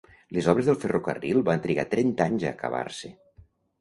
Les 0.35 0.47
obres 0.53 0.69
del 0.69 0.77
ferrocarril 0.83 1.43
van 1.49 1.61
trigar 1.67 1.87
trenta 1.93 2.27
anys 2.33 2.47
a 2.49 2.55
acabar-se. 2.59 3.13